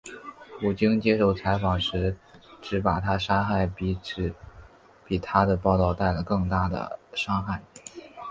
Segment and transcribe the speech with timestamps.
[0.59, 2.17] 普京接受采访时
[2.59, 3.95] 指把她杀害比
[5.21, 7.61] 她的报导带来更大的伤害。